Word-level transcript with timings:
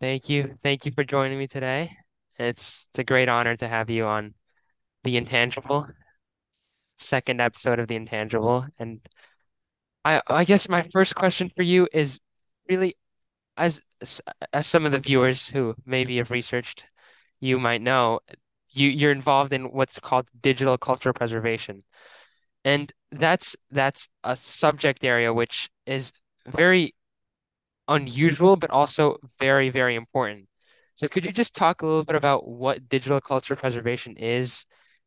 Thank 0.00 0.28
you. 0.28 0.56
Thank 0.62 0.84
you 0.84 0.92
for 0.92 1.04
joining 1.04 1.38
me 1.38 1.46
today. 1.46 1.96
It's 2.38 2.86
it's 2.90 2.98
a 2.98 3.04
great 3.04 3.28
honor 3.28 3.56
to 3.56 3.68
have 3.68 3.90
you 3.90 4.04
on 4.06 4.34
The 5.04 5.16
Intangible, 5.16 5.88
second 6.96 7.40
episode 7.40 7.78
of 7.78 7.88
The 7.88 7.96
Intangible. 7.96 8.66
And 8.78 9.00
I 10.04 10.22
I 10.26 10.44
guess 10.44 10.68
my 10.68 10.82
first 10.92 11.14
question 11.14 11.50
for 11.54 11.62
you 11.62 11.88
is 11.92 12.20
really 12.68 12.96
as 13.56 13.82
as 14.52 14.66
some 14.66 14.86
of 14.86 14.92
the 14.92 14.98
viewers 14.98 15.48
who 15.48 15.74
maybe 15.86 16.18
have 16.18 16.30
researched 16.30 16.84
you 17.40 17.58
might 17.58 17.82
know, 17.82 18.20
you 18.70 18.88
you're 18.88 19.12
involved 19.12 19.52
in 19.52 19.72
what's 19.72 19.98
called 19.98 20.28
digital 20.40 20.78
cultural 20.78 21.14
preservation. 21.14 21.84
And 22.64 22.92
that's 23.10 23.56
that's 23.70 24.08
a 24.24 24.36
subject 24.36 25.04
area 25.04 25.32
which 25.32 25.70
is 25.86 26.12
very 26.46 26.94
unusual, 27.90 28.56
but 28.56 28.70
also 28.70 29.18
very, 29.38 29.68
very 29.68 29.96
important. 29.96 30.46
So 30.94 31.08
could 31.08 31.26
you 31.26 31.32
just 31.32 31.54
talk 31.54 31.82
a 31.82 31.86
little 31.86 32.04
bit 32.04 32.16
about 32.16 32.48
what 32.48 32.88
digital 32.88 33.20
culture 33.20 33.56
preservation 33.56 34.16
is 34.16 34.64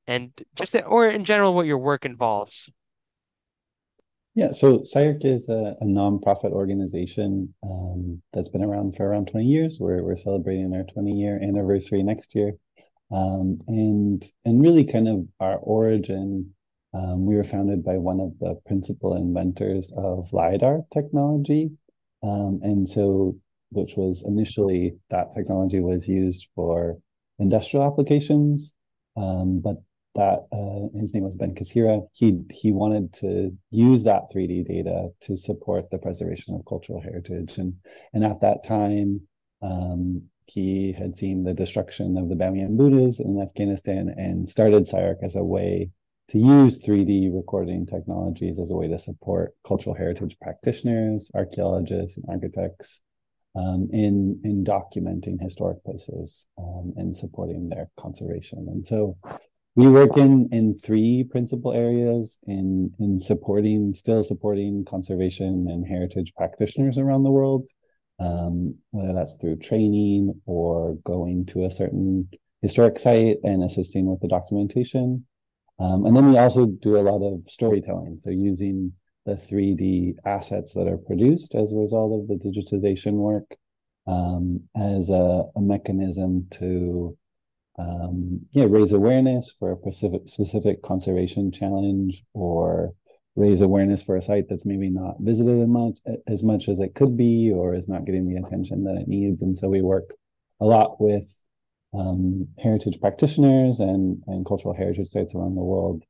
and 0.08 0.32
just 0.56 0.76
or 0.86 1.08
in 1.08 1.24
general 1.24 1.54
what 1.54 1.66
your 1.66 1.78
work 1.78 2.06
involves? 2.06 2.70
Yeah, 4.36 4.52
so 4.52 4.80
CyArk 4.80 5.24
is 5.24 5.48
a, 5.48 5.76
a 5.80 5.86
nonprofit 5.86 6.52
organization 6.52 7.54
um, 7.64 8.22
that's 8.34 8.50
been 8.50 8.64
around 8.64 8.96
for 8.96 9.08
around 9.08 9.28
20 9.28 9.46
years. 9.46 9.78
We're, 9.80 10.02
we're 10.04 10.16
celebrating 10.16 10.74
our 10.74 10.84
20 10.84 11.12
year 11.12 11.40
anniversary 11.42 12.02
next 12.02 12.34
year. 12.34 12.54
Um, 13.12 13.62
and 13.68 14.26
and 14.44 14.62
really 14.62 14.86
kind 14.86 15.08
of 15.08 15.28
our 15.40 15.58
origin, 15.58 16.56
um, 16.96 17.28
we 17.28 17.36
were 17.36 17.44
founded 17.44 17.84
by 17.86 17.98
one 17.98 18.20
of 18.20 18.34
the 18.40 18.56
principal 18.66 19.16
inventors 19.16 19.94
of 19.96 20.34
LiDAR 20.34 20.82
technology. 20.92 21.70
Um, 22.24 22.62
and 22.64 22.88
so, 22.88 23.38
which 23.72 23.96
was 23.98 24.24
initially 24.26 24.96
that 25.10 25.34
technology 25.34 25.80
was 25.80 26.08
used 26.08 26.48
for 26.56 26.98
industrial 27.40 27.86
applications, 27.86 28.74
um, 29.18 29.60
but 29.60 29.78
that 30.16 30.46
uh, 30.52 31.00
his 31.00 31.14
name 31.14 31.24
was 31.24 31.36
Ben 31.36 31.56
Kacyra. 31.56 32.08
He 32.14 32.40
he 32.50 32.72
wanted 32.72 33.14
to 33.16 33.52
use 33.72 34.04
that 34.04 34.32
3D 34.34 34.68
data 34.68 35.10
to 35.22 35.36
support 35.36 35.90
the 35.90 35.98
preservation 35.98 36.56
of 36.56 36.66
cultural 36.66 37.02
heritage, 37.02 37.58
and 37.58 37.74
and 38.14 38.24
at 38.24 38.42
that 38.42 38.64
time, 38.64 39.22
um, 39.62 40.24
he 40.46 40.94
had 40.94 41.18
seen 41.18 41.44
the 41.44 41.54
destruction 41.54 42.18
of 42.18 42.30
the 42.30 42.36
Bamiyan 42.36 42.78
Buddhas 42.78 43.20
in 43.20 43.42
Afghanistan 43.42 44.14
and 44.18 44.48
started 44.48 44.84
CyArk 44.84 45.24
as 45.24 45.36
a 45.36 45.44
way 45.44 45.90
to 46.34 46.40
use 46.40 46.84
3D 46.84 47.32
recording 47.32 47.86
technologies 47.86 48.60
as 48.60 48.72
a 48.72 48.76
way 48.76 48.88
to 48.88 48.98
support 48.98 49.54
cultural 49.68 49.96
heritage 49.96 50.36
practitioners, 50.42 51.30
archaeologists, 51.36 52.18
and 52.18 52.26
architects 52.28 53.02
um, 53.56 53.88
in 53.94 54.42
in 54.44 54.64
documenting 54.66 55.40
historic 55.40 55.84
places 55.84 56.48
um, 56.58 56.94
and 56.98 57.16
supporting 57.16 57.70
their 57.70 57.88
conservation. 58.00 58.66
And 58.68 58.84
so 58.84 59.16
we 59.76 59.88
work 59.88 60.18
in 60.18 60.50
in 60.52 60.80
three 60.80 61.24
principal 61.24 61.72
areas 61.72 62.40
in 62.48 62.92
in 63.00 63.20
supporting 63.20 63.94
still 63.94 64.24
supporting 64.24 64.86
conservation 64.86 65.68
and 65.70 65.88
heritage 65.88 66.34
practitioners 66.36 66.98
around 66.98 67.22
the 67.22 67.32
world 67.32 67.70
um, 68.20 68.76
whether 68.92 69.14
that's 69.14 69.36
through 69.36 69.58
training 69.58 70.42
or 70.46 70.96
going 71.04 71.46
to 71.48 71.66
a 71.66 71.72
certain 71.72 72.30
historic 72.62 72.98
site 72.98 73.38
and 73.44 73.64
assisting 73.64 74.06
with 74.06 74.20
the 74.22 74.28
documentation 74.28 75.26
um, 75.80 76.06
and 76.06 76.16
then 76.16 76.32
we 76.32 76.38
also 76.38 76.66
do 76.66 76.98
a 76.98 77.02
lot 77.02 77.22
of 77.22 77.42
storytelling 77.48 78.20
so 78.24 78.30
using 78.30 78.92
the 79.26 79.36
3d 79.36 80.16
assets 80.26 80.74
that 80.74 80.88
are 80.88 80.98
produced 80.98 81.56
as 81.56 81.72
a 81.72 81.76
result 81.76 82.22
of 82.22 82.28
the 82.28 82.36
digitization 82.36 83.14
work 83.14 83.56
um, 84.08 84.62
as 84.76 85.10
a, 85.10 85.44
a 85.56 85.62
mechanism 85.62 86.48
to 86.52 87.18
um, 87.80 88.42
yeah, 88.52 88.66
raise 88.70 88.94
awareness 88.94 89.54
for 89.58 89.74
a 89.74 89.78
specific 89.78 90.30
specific 90.30 90.82
conservation 90.84 91.52
challenge 91.52 92.24
or 92.34 92.94
raise 93.36 93.62
awareness 93.62 94.04
for 94.04 94.16
a 94.16 94.22
site 94.22 94.46
that's 94.48 94.66
maybe 94.66 94.90
not 94.90 95.16
visited 95.20 95.68
much 95.68 95.98
as 96.28 96.44
much 96.44 96.70
as 96.70 96.80
it 96.80 96.94
could 96.94 97.18
be 97.18 97.52
or 97.52 97.74
is 97.74 97.90
not 97.90 98.06
getting 98.06 98.28
the 98.28 98.40
attention 98.40 98.84
that 98.84 98.98
it 98.98 99.08
needs. 99.08 99.42
And 99.42 99.58
so 99.58 99.70
we 99.70 99.82
work 99.82 100.14
a 100.60 100.66
lot 100.66 101.02
with 101.02 101.28
um, 101.94 102.48
heritage 102.58 103.00
practitioners 103.00 103.80
and, 103.80 104.22
and 104.28 104.46
cultural 104.46 104.74
heritage 104.74 105.10
sites 105.10 105.36
around 105.36 105.56
the 105.56 105.62
world 105.62 106.04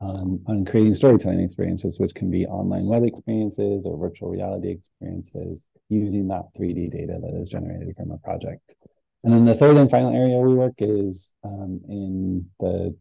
um, 0.00 0.40
on 0.46 0.64
creating 0.64 0.94
storytelling 0.94 1.40
experiences, 1.40 1.98
which 1.98 2.14
can 2.14 2.30
be 2.30 2.46
online 2.46 2.86
web 2.86 3.04
experiences 3.04 3.86
or 3.86 3.96
virtual 3.98 4.28
reality 4.28 4.70
experiences 4.70 5.66
using 5.88 6.28
that 6.28 6.44
3D 6.58 6.90
data 6.90 7.18
that 7.20 7.40
is 7.40 7.48
generated 7.48 7.94
from 7.96 8.10
a 8.10 8.18
project. 8.18 8.74
And 9.24 9.32
then 9.32 9.44
the 9.44 9.54
third 9.54 9.76
and 9.76 9.90
final 9.90 10.14
area 10.14 10.38
we 10.38 10.54
work 10.54 10.74
is 10.78 11.32
um, 11.42 11.80
in 11.88 12.46
the, 12.60 12.94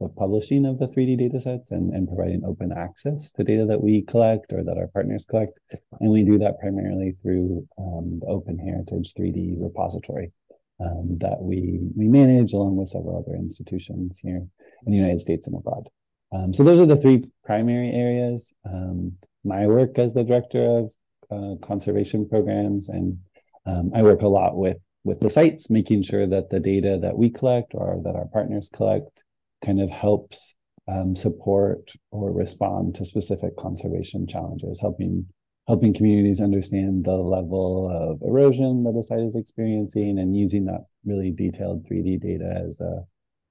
the 0.00 0.08
publishing 0.08 0.64
of 0.64 0.78
the 0.78 0.86
3D 0.86 1.18
data 1.18 1.40
sets 1.40 1.72
and, 1.72 1.92
and 1.92 2.08
providing 2.08 2.44
open 2.44 2.72
access 2.72 3.32
to 3.32 3.44
data 3.44 3.66
that 3.66 3.82
we 3.82 4.02
collect 4.02 4.52
or 4.52 4.64
that 4.64 4.78
our 4.78 4.86
partners 4.88 5.26
collect. 5.28 5.58
And 6.00 6.10
we 6.10 6.22
do 6.22 6.38
that 6.38 6.60
primarily 6.60 7.16
through 7.20 7.66
um, 7.78 8.20
the 8.20 8.28
Open 8.28 8.58
Heritage 8.58 9.12
3D 9.14 9.56
repository 9.60 10.32
um, 10.80 11.18
that 11.20 11.40
we, 11.40 11.80
we 11.96 12.06
manage 12.06 12.52
along 12.52 12.76
with 12.76 12.88
several 12.88 13.18
other 13.18 13.36
institutions 13.36 14.18
here 14.18 14.46
in 14.86 14.92
the 14.92 14.96
United 14.96 15.20
States 15.20 15.46
and 15.46 15.56
abroad. 15.56 15.88
Um, 16.32 16.52
so 16.52 16.62
those 16.62 16.80
are 16.80 16.86
the 16.86 16.96
three 16.96 17.30
primary 17.44 17.90
areas. 17.90 18.54
Um, 18.64 19.12
my 19.44 19.66
work 19.66 19.98
as 19.98 20.14
the 20.14 20.24
director 20.24 20.78
of 20.78 20.90
uh, 21.30 21.66
conservation 21.66 22.28
programs 22.28 22.88
and 22.88 23.18
um, 23.66 23.90
I 23.94 24.02
work 24.02 24.22
a 24.22 24.28
lot 24.28 24.56
with 24.56 24.78
with 25.04 25.20
the 25.20 25.30
sites, 25.30 25.70
making 25.70 26.02
sure 26.02 26.26
that 26.26 26.50
the 26.50 26.60
data 26.60 26.98
that 27.00 27.16
we 27.16 27.30
collect 27.30 27.72
or 27.74 28.00
that 28.04 28.16
our 28.16 28.26
partners 28.26 28.68
collect 28.72 29.22
kind 29.64 29.80
of 29.80 29.88
helps 29.88 30.54
um, 30.86 31.14
support 31.16 31.92
or 32.10 32.32
respond 32.32 32.94
to 32.96 33.04
specific 33.04 33.56
conservation 33.56 34.26
challenges, 34.26 34.80
helping 34.80 35.26
helping 35.68 35.92
communities 35.92 36.40
understand 36.40 37.04
the 37.04 37.12
level 37.12 37.88
of 37.92 38.22
erosion 38.22 38.82
that 38.84 38.96
a 38.98 39.02
site 39.02 39.20
is 39.20 39.36
experiencing 39.36 40.18
and 40.18 40.34
using 40.34 40.64
that 40.64 40.86
really 41.04 41.30
detailed 41.30 41.86
3D 41.86 42.16
data 42.16 42.62
as 42.66 42.80
a 42.80 43.04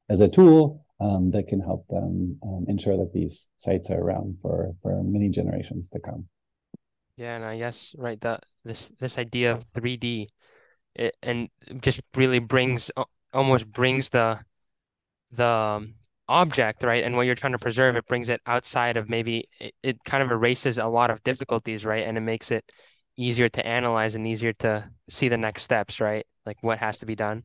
as 0.10 0.20
a 0.20 0.28
tool 0.28 0.84
um, 1.00 1.30
that 1.32 1.48
can 1.48 1.60
help 1.60 1.88
them 1.90 2.38
um, 2.44 2.66
ensure 2.68 2.98
that 2.98 3.14
these 3.14 3.48
sites 3.58 3.92
are 3.92 4.02
around 4.02 4.36
for 4.42 4.74
for 4.82 5.04
many 5.04 5.30
generations 5.30 5.90
to 5.90 6.00
come. 6.00 6.28
Yeah, 7.18 7.36
and 7.36 7.46
I 7.46 7.58
guess 7.58 7.94
right 7.98 8.20
that 8.22 8.44
this 8.66 8.90
this 9.00 9.18
idea 9.18 9.54
of 9.54 9.66
3D 9.72 10.28
it, 10.96 11.16
and 11.22 11.50
just 11.82 12.02
really 12.16 12.40
brings 12.40 12.90
almost 13.32 13.72
brings 13.72 14.10
the 14.10 14.40
the 15.32 15.46
um, 15.46 15.94
object 16.30 16.84
right 16.84 17.04
and 17.04 17.16
what 17.16 17.26
you're 17.26 17.36
trying 17.36 17.54
to 17.54 17.60
preserve 17.60 17.96
it 17.96 18.06
brings 18.08 18.30
it 18.30 18.42
outside 18.46 18.98
of 18.98 19.10
maybe 19.10 19.48
it, 19.60 19.74
it 19.82 20.04
kind 20.04 20.22
of 20.22 20.32
erases 20.32 20.78
a 20.78 20.86
lot 20.86 21.10
of 21.10 21.24
difficulties 21.24 21.86
right 21.86 22.06
and 22.06 22.18
it 22.18 22.22
makes 22.22 22.52
it 22.52 22.70
easier 23.18 23.50
to 23.50 23.66
analyze 23.66 24.16
and 24.16 24.28
easier 24.28 24.54
to 24.54 24.88
see 25.10 25.30
the 25.30 25.38
next 25.38 25.64
steps 25.64 26.00
right 26.02 26.26
like 26.46 26.58
what 26.62 26.78
has 26.78 26.98
to 27.00 27.06
be 27.06 27.16
done. 27.16 27.44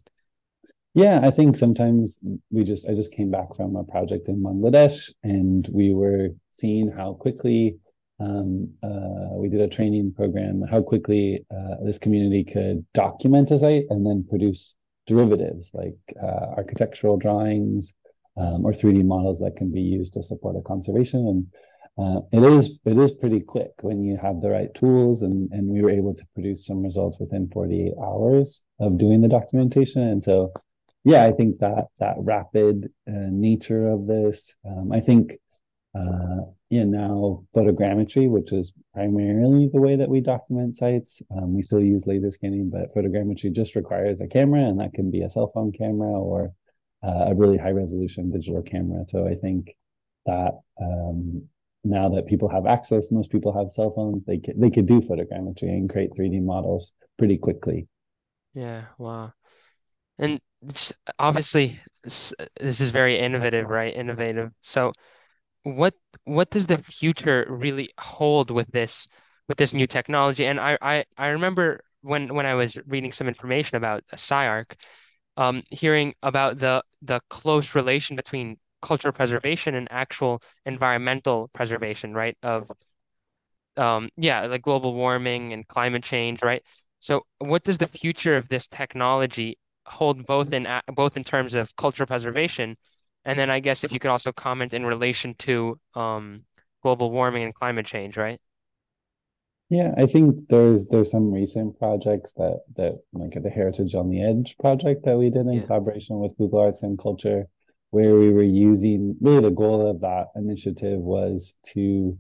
Yeah 0.95 1.21
i 1.23 1.31
think 1.31 1.57
sometimes 1.57 2.19
we 2.51 2.65
just 2.65 2.89
i 2.89 2.95
just 2.95 3.13
came 3.13 3.31
back 3.31 3.55
from 3.57 3.77
a 3.77 3.85
project 3.85 4.29
in 4.29 4.43
bangladesh 4.43 5.11
and 5.23 5.69
we 5.73 5.95
were 5.95 6.29
seeing 6.51 6.91
how 6.91 7.15
quickly 7.15 7.79
um, 8.21 8.69
uh, 8.85 9.31
we 9.33 9.49
did 9.49 9.61
a 9.61 9.69
training 9.69 10.13
program 10.13 10.63
how 10.71 10.83
quickly 10.83 11.45
uh, 11.51 11.77
this 11.85 11.99
community 11.99 12.45
could 12.45 12.85
document 12.95 13.51
a 13.51 13.59
site 13.59 13.85
and 13.91 14.05
then 14.07 14.27
produce 14.29 14.75
derivatives 15.07 15.71
like 15.73 15.97
uh, 16.23 16.47
architectural 16.57 17.17
drawings 17.17 17.95
um, 18.37 18.65
or 18.65 18.73
3D 18.73 19.05
models 19.05 19.39
that 19.41 19.57
can 19.57 19.71
be 19.71 19.81
used 19.81 20.15
to 20.15 20.23
support 20.23 20.57
a 20.57 20.63
conservation. 20.63 21.27
And 21.27 21.47
uh, 21.99 22.21
it 22.33 22.43
is 22.43 22.79
it 22.87 22.99
is 22.99 23.13
pretty 23.13 23.41
quick 23.41 23.73
when 23.83 24.03
you 24.03 24.17
have 24.17 24.41
the 24.41 24.51
right 24.51 24.73
tools, 24.75 25.23
and 25.23 25.51
and 25.53 25.69
we 25.69 25.83
were 25.83 25.91
able 25.91 26.15
to 26.15 26.27
produce 26.35 26.67
some 26.67 26.83
results 26.83 27.19
within 27.21 27.51
48 27.53 27.93
hours 28.03 28.63
of 28.81 28.99
doing 28.99 29.21
the 29.21 29.29
documentation. 29.29 30.03
And 30.03 30.23
so, 30.23 30.53
yeah, 31.05 31.25
I 31.25 31.33
think 31.33 31.59
that 31.59 31.89
that 31.99 32.17
rapid 32.19 32.91
uh, 33.07 33.29
nature 33.31 33.89
of 33.89 34.07
this, 34.07 34.57
um, 34.65 34.91
I 34.91 35.01
think 35.01 35.39
uh, 35.95 36.47
yeah, 36.71 36.85
now 36.85 37.45
photogrammetry, 37.55 38.31
which 38.31 38.51
is 38.53 38.73
primarily 38.95 39.69
the 39.71 39.81
way 39.81 39.97
that 39.97 40.09
we 40.09 40.23
document 40.23 40.75
sites. 40.75 41.21
Um, 41.37 41.55
we 41.55 41.61
still 41.61 41.83
use 41.83 42.07
laser 42.07 42.31
scanning, 42.31 42.71
but 42.71 42.95
photogrammetry 42.95 43.53
just 43.53 43.77
requires 43.77 44.23
a 44.23 44.27
camera, 44.27 44.63
and 44.63 44.81
that 44.81 44.95
can 44.95 45.11
be 45.11 45.21
a 45.21 45.29
cell 45.29 45.51
phone 45.53 45.73
camera 45.73 46.11
or 46.11 46.55
uh, 47.03 47.27
a 47.29 47.35
really 47.35 47.59
high 47.59 47.71
resolution 47.71 48.31
digital 48.31 48.63
camera. 48.63 49.05
So 49.09 49.27
I 49.27 49.35
think 49.35 49.77
that 50.27 50.61
um, 50.81 51.49
now 51.85 52.09
that 52.11 52.27
people 52.27 52.49
have 52.49 52.67
access, 52.67 53.11
most 53.11 53.31
people 53.31 53.53
have 53.57 53.71
cell 53.71 53.91
phones, 53.91 54.25
they 54.25 54.39
could, 54.39 54.61
they 54.61 54.71
could 54.71 54.87
do 54.87 55.01
photogrammetry 55.01 55.69
and 55.69 55.91
create 55.91 56.15
3D 56.15 56.41
models 56.41 56.93
pretty 57.19 57.39
quickly. 57.39 57.89
Yeah, 58.55 58.85
wow. 58.99 59.33
And 60.19 60.41
obviously, 61.19 61.81
this 62.05 62.35
is 62.61 62.91
very 62.91 63.19
innovative, 63.19 63.69
right? 63.69 63.95
Innovative. 63.95 64.53
So, 64.63 64.93
what 65.65 65.95
what 66.25 66.51
does 66.51 66.67
the 66.67 66.79
future 66.79 67.47
really 67.49 67.91
hold 67.99 68.51
with 68.51 68.71
this 68.73 69.07
with 69.49 69.59
this 69.59 69.73
new 69.73 69.87
technology? 69.87 70.47
And 70.47 70.61
I 70.61 70.79
I, 70.81 71.05
I 71.17 71.29
remember 71.29 71.81
when 72.03 72.35
when 72.35 72.47
I 72.47 72.55
was 72.55 72.79
reading 72.87 73.13
some 73.13 73.29
information 73.29 73.77
about 73.77 74.05
CyArk, 74.15 74.75
um, 75.37 75.63
hearing 75.71 76.15
about 76.23 76.59
the 76.59 76.83
the 77.03 77.21
close 77.31 77.75
relation 77.75 78.17
between 78.17 78.59
cultural 78.83 79.13
preservation 79.13 79.75
and 79.75 79.89
actual 79.91 80.43
environmental 80.67 81.49
preservation, 81.53 82.15
right? 82.15 82.37
Of 82.43 82.71
um, 83.77 84.09
yeah, 84.17 84.47
like 84.47 84.63
global 84.63 84.95
warming 84.95 85.53
and 85.53 85.67
climate 85.67 86.03
change, 86.03 86.43
right? 86.43 86.63
So, 87.01 87.23
what 87.39 87.65
does 87.65 87.79
the 87.79 87.87
future 87.87 88.37
of 88.37 88.49
this 88.49 88.69
technology 88.69 89.59
hold 89.87 90.27
both 90.27 90.53
in 90.53 90.67
both 90.95 91.17
in 91.17 91.25
terms 91.25 91.55
of 91.55 91.75
cultural 91.77 92.07
preservation, 92.07 92.77
and 93.25 93.39
then 93.39 93.51
I 93.51 93.61
guess 93.61 93.85
if 93.85 93.93
you 93.93 93.99
could 94.01 94.11
also 94.11 94.33
comment 94.33 94.73
in 94.75 94.85
relation 94.87 95.35
to 95.41 95.79
um, 95.95 96.45
global 96.83 97.11
warming 97.11 97.45
and 97.45 97.55
climate 97.55 97.87
change, 97.87 98.17
right? 98.17 98.41
Yeah, 99.73 99.95
I 99.97 100.05
think 100.07 100.49
there's 100.49 100.87
there's 100.87 101.11
some 101.11 101.33
recent 101.33 101.79
projects 101.79 102.33
that 102.35 102.61
that 102.77 103.01
like 103.15 103.33
the 103.43 103.49
Heritage 103.49 103.95
on 103.95 104.11
the 104.11 104.21
Edge 104.23 104.57
project 104.59 105.05
that 105.07 105.17
we 105.17 105.31
did 105.31 105.47
in 105.47 105.55
Yeah. 105.55 105.67
collaboration 105.67 106.19
with 106.21 106.37
Google 106.37 106.61
Arts 106.61 106.83
and 106.83 106.99
Culture, 106.99 107.49
where 107.91 108.15
we 108.19 108.31
were 108.31 108.43
using 108.43 109.17
really 109.21 109.41
the 109.41 109.51
goal 109.51 109.89
of 109.89 110.01
that 110.01 110.29
initiative 110.37 111.01
was 111.01 111.57
to 111.73 112.19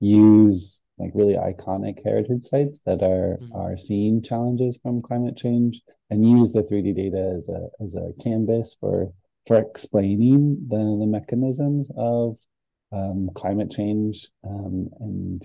use 0.00 0.80
like 0.98 1.12
really 1.14 1.34
iconic 1.34 2.02
heritage 2.02 2.44
sites 2.44 2.80
that 2.86 3.02
are 3.02 3.42
Mm-hmm. 3.42 3.54
are 3.54 3.76
seeing 3.76 4.22
challenges 4.22 4.78
from 4.78 5.02
climate 5.02 5.36
change 5.36 5.82
and 6.08 6.26
use 6.26 6.52
the 6.52 6.62
3D 6.62 6.94
data 6.94 7.34
as 7.36 7.48
a 7.50 7.68
as 7.80 7.94
a 7.96 8.12
canvas 8.22 8.76
for 8.80 9.12
for 9.46 9.58
explaining 9.58 10.66
the 10.68 10.78
the 11.00 11.06
mechanisms 11.06 11.90
of 11.98 12.38
um, 12.92 13.28
climate 13.34 13.70
change 13.70 14.30
um, 14.44 14.88
and 15.00 15.42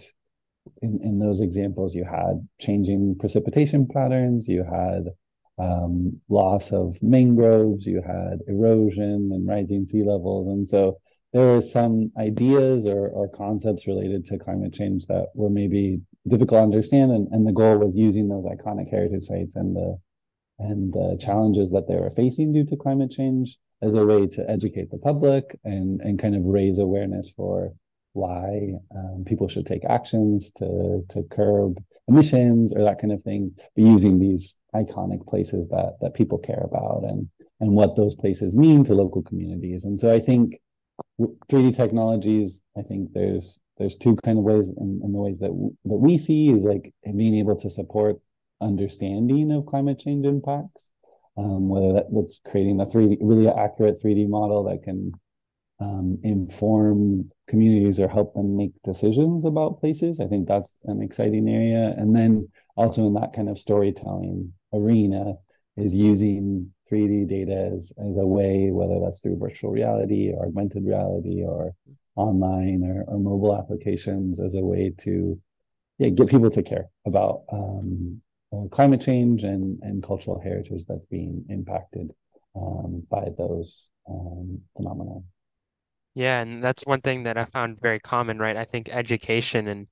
in, 0.81 0.99
in 1.03 1.19
those 1.19 1.41
examples, 1.41 1.95
you 1.95 2.03
had 2.03 2.47
changing 2.59 3.17
precipitation 3.19 3.87
patterns, 3.87 4.47
you 4.47 4.63
had 4.63 5.09
um, 5.57 6.19
loss 6.29 6.71
of 6.71 7.01
mangroves, 7.01 7.85
you 7.85 8.01
had 8.01 8.39
erosion 8.47 9.31
and 9.33 9.47
rising 9.47 9.85
sea 9.85 10.03
levels. 10.03 10.47
And 10.47 10.67
so 10.67 10.99
there 11.33 11.53
were 11.53 11.61
some 11.61 12.11
ideas 12.17 12.87
or, 12.87 13.09
or 13.09 13.27
concepts 13.27 13.85
related 13.87 14.25
to 14.27 14.39
climate 14.39 14.73
change 14.73 15.05
that 15.07 15.27
were 15.35 15.49
maybe 15.49 16.01
difficult 16.27 16.59
to 16.59 16.63
understand. 16.63 17.11
And, 17.11 17.27
and 17.31 17.45
the 17.45 17.51
goal 17.51 17.77
was 17.77 17.95
using 17.95 18.27
those 18.27 18.45
iconic 18.45 18.89
heritage 18.89 19.23
sites 19.23 19.55
and 19.55 19.75
the 19.75 19.99
and 20.59 20.91
the 20.91 21.17
challenges 21.21 21.71
that 21.71 21.87
they 21.87 21.95
were 21.95 22.09
facing 22.09 22.51
due 22.51 22.65
to 22.65 22.75
climate 22.75 23.11
change 23.11 23.57
as 23.81 23.93
a 23.93 24.05
way 24.05 24.27
to 24.27 24.49
educate 24.49 24.91
the 24.91 24.97
public 24.97 25.57
and, 25.63 26.01
and 26.01 26.19
kind 26.19 26.35
of 26.35 26.43
raise 26.43 26.79
awareness 26.79 27.29
for 27.29 27.73
why 28.13 28.73
um, 28.95 29.23
people 29.25 29.47
should 29.47 29.65
take 29.65 29.85
actions 29.85 30.51
to 30.57 31.03
to 31.09 31.23
curb 31.31 31.81
emissions 32.07 32.73
or 32.73 32.83
that 32.83 32.99
kind 32.99 33.13
of 33.13 33.23
thing, 33.23 33.55
using 33.75 34.19
these 34.19 34.57
iconic 34.75 35.25
places 35.27 35.67
that 35.69 35.97
that 36.01 36.15
people 36.15 36.37
care 36.37 36.63
about 36.63 37.03
and 37.03 37.29
and 37.59 37.71
what 37.71 37.95
those 37.95 38.15
places 38.15 38.55
mean 38.55 38.83
to 38.83 38.93
local 38.93 39.21
communities. 39.21 39.83
And 39.83 39.99
so 39.99 40.13
I 40.13 40.19
think 40.19 40.59
3D 41.21 41.75
technologies, 41.75 42.61
I 42.77 42.81
think 42.81 43.11
there's 43.13 43.59
there's 43.77 43.95
two 43.95 44.15
kind 44.17 44.37
of 44.37 44.43
ways 44.43 44.69
in 44.69 44.99
the 44.99 45.19
ways 45.19 45.39
that 45.39 45.51
that 45.85 45.97
we 45.97 46.17
see 46.17 46.51
is 46.51 46.63
like 46.63 46.93
being 47.03 47.35
able 47.35 47.57
to 47.57 47.69
support 47.69 48.19
understanding 48.61 49.51
of 49.51 49.65
climate 49.65 49.99
change 49.99 50.25
impacts, 50.25 50.91
um, 51.37 51.69
whether 51.69 51.93
that, 51.93 52.07
that's 52.11 52.41
creating 52.45 52.81
a 52.81 52.85
3D 52.85 53.17
really 53.21 53.47
accurate 53.47 54.01
3D 54.01 54.27
model 54.27 54.63
that 54.65 54.83
can 54.83 55.13
um, 55.79 56.19
inform 56.23 57.31
communities 57.47 57.99
or 57.99 58.07
help 58.07 58.33
them 58.33 58.57
make 58.57 58.71
decisions 58.83 59.45
about 59.45 59.79
places. 59.79 60.19
I 60.19 60.27
think 60.27 60.47
that's 60.47 60.77
an 60.85 61.01
exciting 61.01 61.47
area. 61.47 61.95
And 61.97 62.15
then 62.15 62.49
also 62.75 63.07
in 63.07 63.13
that 63.13 63.33
kind 63.33 63.49
of 63.49 63.59
storytelling 63.59 64.53
arena 64.73 65.35
is 65.77 65.95
using 65.95 66.71
3D 66.91 67.29
data 67.29 67.71
as, 67.73 67.93
as 67.97 68.17
a 68.17 68.25
way, 68.25 68.69
whether 68.71 68.99
that's 68.99 69.21
through 69.21 69.37
virtual 69.37 69.71
reality 69.71 70.31
or 70.33 70.45
augmented 70.45 70.85
reality 70.85 71.43
or 71.43 71.73
online 72.15 72.83
or, 72.83 73.03
or 73.07 73.19
mobile 73.19 73.55
applications 73.55 74.39
as 74.39 74.55
a 74.55 74.61
way 74.61 74.93
to 74.97 75.39
yeah, 75.97 76.09
get 76.09 76.29
people 76.29 76.49
to 76.49 76.63
care 76.63 76.89
about 77.05 77.43
um, 77.51 78.21
uh, 78.53 78.67
climate 78.71 79.01
change 79.01 79.43
and, 79.43 79.79
and 79.81 80.03
cultural 80.03 80.39
heritage 80.39 80.85
that's 80.87 81.05
being 81.05 81.45
impacted 81.49 82.11
um, 82.55 83.03
by 83.09 83.27
those 83.37 83.89
um, 84.09 84.59
phenomena. 84.75 85.21
Yeah, 86.13 86.41
and 86.41 86.63
that's 86.63 86.85
one 86.85 87.01
thing 87.01 87.23
that 87.23 87.37
I 87.37 87.45
found 87.45 87.79
very 87.81 87.99
common, 87.99 88.39
right? 88.39 88.57
I 88.57 88.65
think 88.65 88.89
education 88.89 89.67
and 89.67 89.87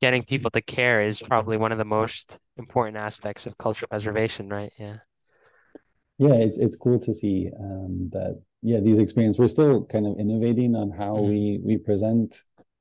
getting 0.00 0.24
people 0.24 0.50
to 0.52 0.62
care 0.62 1.02
is 1.02 1.22
probably 1.22 1.56
one 1.56 1.72
of 1.72 1.78
the 1.78 1.84
most 1.84 2.38
important 2.58 2.96
aspects 2.98 3.46
of 3.46 3.58
cultural 3.58 3.88
preservation, 3.88 4.48
right? 4.50 4.72
Yeah. 4.78 4.98
Yeah, 6.18 6.34
it's 6.34 6.58
it's 6.58 6.76
cool 6.76 6.98
to 7.00 7.12
see 7.14 7.50
um, 7.58 8.08
that. 8.12 8.40
Yeah, 8.66 8.80
these 8.80 8.98
experiences. 8.98 9.38
We're 9.38 9.48
still 9.48 9.84
kind 9.84 10.06
of 10.06 10.18
innovating 10.18 10.74
on 10.74 10.90
how 10.90 11.16
Mhm. 11.16 11.28
we 11.28 11.60
we 11.62 11.76
present 11.76 12.40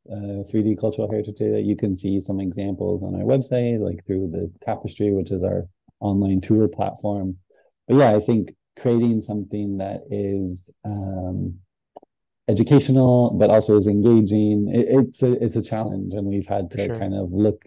uh, 0.10 0.44
3D 0.50 0.76
cultural 0.76 1.10
heritage 1.10 1.36
data. 1.38 1.60
You 1.60 1.76
can 1.76 1.96
see 1.96 2.20
some 2.22 2.40
examples 2.40 3.04
on 3.04 3.16
our 3.16 3.24
website, 3.24 3.80
like 3.80 4.06
through 4.06 4.30
the 4.32 4.52
Tapestry, 4.64 5.12
which 5.12 5.32
is 5.32 5.44
our 5.44 5.68
online 6.00 6.40
tour 6.42 6.68
platform. 6.70 7.38
But 7.88 7.98
yeah, 7.98 8.16
I 8.16 8.20
think 8.22 8.56
creating 8.80 9.22
something 9.24 9.78
that 9.78 10.04
is 10.10 10.74
um, 10.86 11.60
educational, 12.48 13.32
but 13.32 13.50
also 13.50 13.78
is 13.78 13.88
engaging. 13.88 14.70
It, 14.74 14.86
it's 14.90 15.24
a 15.24 15.34
it's 15.44 15.56
a 15.56 15.62
challenge, 15.62 16.14
and 16.14 16.28
we've 16.28 16.48
had 16.48 16.72
to 16.72 16.86
sure. 16.86 16.98
kind 16.98 17.14
of 17.14 17.32
look 17.32 17.64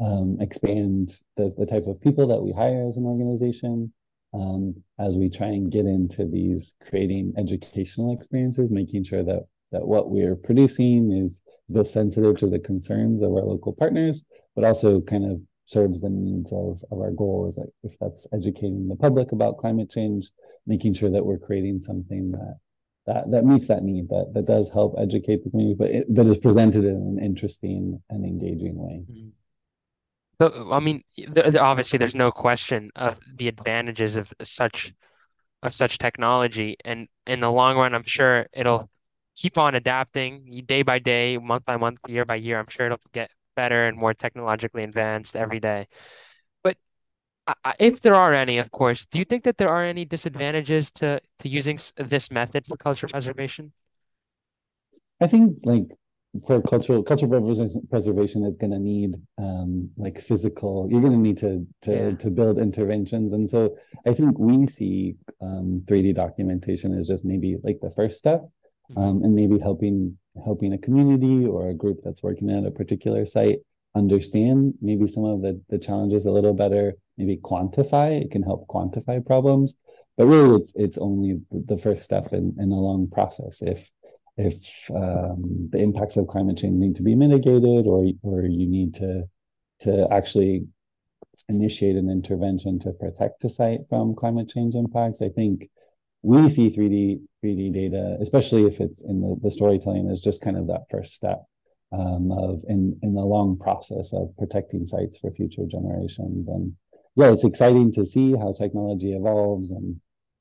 um, 0.00 0.38
expand 0.40 1.14
the 1.36 1.54
the 1.56 1.66
type 1.66 1.86
of 1.86 2.00
people 2.00 2.26
that 2.28 2.42
we 2.42 2.52
hire 2.52 2.86
as 2.86 2.96
an 2.96 3.04
organization 3.04 3.92
um, 4.34 4.74
as 4.98 5.16
we 5.16 5.28
try 5.28 5.48
and 5.48 5.70
get 5.70 5.86
into 5.86 6.24
these 6.26 6.74
creating 6.88 7.34
educational 7.36 8.14
experiences, 8.14 8.70
making 8.70 9.04
sure 9.04 9.24
that 9.24 9.46
that 9.72 9.86
what 9.86 10.10
we're 10.10 10.36
producing 10.36 11.12
is 11.12 11.40
both 11.68 11.88
sensitive 11.88 12.36
to 12.36 12.46
the 12.46 12.58
concerns 12.58 13.22
of 13.22 13.30
our 13.30 13.42
local 13.42 13.72
partners, 13.72 14.24
but 14.54 14.64
also 14.64 15.00
kind 15.00 15.30
of 15.30 15.40
serves 15.66 16.00
the 16.00 16.10
needs 16.10 16.52
of, 16.52 16.84
of 16.90 17.00
our 17.00 17.10
goals. 17.12 17.56
Like 17.56 17.70
if 17.82 17.98
that's 17.98 18.26
educating 18.34 18.88
the 18.88 18.96
public 18.96 19.32
about 19.32 19.56
climate 19.56 19.90
change, 19.90 20.30
making 20.66 20.92
sure 20.94 21.10
that 21.10 21.24
we're 21.24 21.38
creating 21.38 21.80
something 21.80 22.32
that 22.32 22.58
that 23.06 23.30
that 23.30 23.44
meets 23.44 23.66
that 23.66 23.82
need 23.82 24.08
that 24.08 24.32
that 24.34 24.46
does 24.46 24.70
help 24.70 24.94
educate 24.98 25.42
the 25.44 25.50
community, 25.50 25.76
but 25.78 25.90
it, 25.90 26.14
but 26.14 26.26
is 26.26 26.38
presented 26.38 26.84
in 26.84 26.96
an 26.96 27.18
interesting 27.22 28.00
and 28.10 28.24
engaging 28.24 28.76
way. 28.76 29.04
Mhm. 29.10 29.32
So, 30.40 30.72
I 30.72 30.80
mean, 30.80 31.02
obviously, 31.58 31.98
there's 31.98 32.14
no 32.14 32.32
question 32.32 32.90
of 32.96 33.18
the 33.36 33.48
advantages 33.48 34.16
of 34.16 34.32
such 34.42 34.92
of 35.62 35.74
such 35.74 35.98
technology, 35.98 36.76
and 36.84 37.08
in 37.26 37.40
the 37.40 37.50
long 37.50 37.76
run, 37.76 37.94
I'm 37.94 38.04
sure 38.06 38.46
it'll 38.52 38.90
keep 39.36 39.58
on 39.58 39.74
adapting 39.74 40.64
day 40.66 40.82
by 40.82 40.98
day, 40.98 41.38
month 41.38 41.64
by 41.64 41.76
month, 41.76 42.00
year 42.08 42.24
by 42.24 42.36
year. 42.36 42.58
I'm 42.58 42.68
sure 42.68 42.86
it'll 42.86 42.98
get 43.12 43.30
better 43.54 43.86
and 43.86 43.96
more 43.96 44.14
technologically 44.14 44.82
advanced 44.82 45.36
every 45.36 45.60
day. 45.60 45.86
But 47.46 47.58
I, 47.64 47.70
I- 47.70 47.74
if 47.78 48.00
there 48.00 48.14
are 48.14 48.32
any, 48.34 48.58
of 48.58 48.70
course, 48.70 49.06
do 49.06 49.18
you 49.18 49.24
think 49.24 49.44
that 49.44 49.58
there 49.58 49.68
are 49.68 49.82
any 49.82 50.04
disadvantages 50.04 50.90
to 50.92 51.20
to 51.40 51.48
using 51.48 51.78
this 51.96 52.30
method 52.30 52.66
for 52.66 52.76
culture 52.76 53.08
preservation? 53.08 53.72
I 55.20 55.26
think 55.26 55.58
like 55.64 55.86
for 56.46 56.62
cultural 56.62 57.02
cultural 57.02 57.30
preservation, 57.42 57.86
preservation 57.90 58.44
is 58.44 58.56
going 58.56 58.70
to 58.72 58.78
need 58.78 59.16
um, 59.38 59.90
like 59.96 60.20
physical. 60.20 60.88
You're 60.90 61.00
going 61.00 61.12
to 61.12 61.18
need 61.18 61.38
to 61.38 61.66
to 61.82 61.92
Yeah. 61.92 62.16
to 62.16 62.30
build 62.30 62.58
interventions, 62.58 63.32
and 63.32 63.48
so 63.48 63.76
I 64.06 64.14
think 64.14 64.38
we 64.38 64.66
see 64.66 65.16
um, 65.40 65.82
3D 65.86 66.14
documentation 66.14 66.96
as 66.98 67.08
just 67.08 67.24
maybe 67.24 67.56
like 67.62 67.80
the 67.80 67.90
first 67.90 68.18
step, 68.18 68.48
Mhm. 68.90 68.98
um, 69.02 69.24
and 69.24 69.34
maybe 69.34 69.58
helping 69.58 70.16
helping 70.44 70.72
a 70.72 70.78
community 70.78 71.44
or 71.46 71.68
a 71.68 71.74
group 71.74 71.98
that's 72.02 72.22
working 72.22 72.50
at 72.50 72.64
a 72.64 72.70
particular 72.70 73.26
site 73.26 73.60
understand 73.94 74.72
maybe 74.80 75.06
some 75.06 75.24
of 75.24 75.42
the 75.42 75.60
the 75.68 75.78
challenges 75.78 76.24
a 76.26 76.30
little 76.32 76.54
better. 76.54 76.94
Maybe 77.18 77.36
quantify. 77.36 78.20
It 78.20 78.30
can 78.30 78.42
help 78.42 78.66
quantify 78.68 79.24
problems, 79.24 79.76
but 80.16 80.26
really 80.26 80.60
it's 80.60 80.72
it's 80.74 80.98
only 80.98 81.40
the 81.50 81.78
first 81.78 82.02
step 82.02 82.32
in 82.32 82.56
in 82.58 82.72
a 82.72 82.80
long 82.80 83.08
process. 83.08 83.62
If 83.62 83.90
if 84.36 84.90
um, 84.90 85.68
the 85.70 85.78
impacts 85.78 86.16
of 86.16 86.26
climate 86.26 86.58
change 86.58 86.74
need 86.74 86.96
to 86.96 87.02
be 87.02 87.14
mitigated 87.14 87.86
or 87.86 88.04
or 88.22 88.42
you 88.42 88.66
need 88.66 88.94
to 88.94 89.24
to 89.80 90.08
actually 90.10 90.66
initiate 91.48 91.96
an 91.96 92.08
intervention 92.08 92.78
to 92.78 92.92
protect 92.92 93.44
a 93.44 93.50
site 93.50 93.80
from 93.88 94.14
climate 94.14 94.48
change 94.48 94.74
impacts, 94.74 95.22
I 95.22 95.28
think 95.28 95.68
we 96.22 96.48
see 96.48 96.70
3D 96.70 97.20
3D 97.44 97.74
data, 97.74 98.16
especially 98.20 98.64
if 98.66 98.80
it's 98.80 99.02
in 99.02 99.20
the, 99.20 99.36
the 99.42 99.50
storytelling, 99.50 100.08
is 100.08 100.20
just 100.20 100.40
kind 100.40 100.56
of 100.56 100.68
that 100.68 100.84
first 100.90 101.14
step 101.14 101.44
um, 101.90 102.30
of 102.30 102.62
in 102.68 102.98
in 103.02 103.14
the 103.14 103.20
long 103.20 103.58
process 103.58 104.12
of 104.12 104.36
protecting 104.38 104.86
sites 104.86 105.18
for 105.18 105.30
future 105.30 105.66
generations. 105.66 106.48
And 106.48 106.74
yeah, 107.16 107.32
it's 107.32 107.44
exciting 107.44 107.92
to 107.92 108.04
see 108.04 108.32
how 108.36 108.52
technology 108.52 109.12
evolves 109.14 109.70
and 109.70 110.00